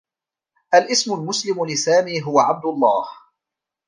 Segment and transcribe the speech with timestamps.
[0.75, 3.05] الإسم المسلم لسامي هو عبد الله.